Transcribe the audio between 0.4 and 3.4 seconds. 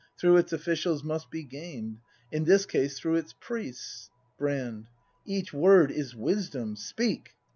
officials must be gain'd. In this case through its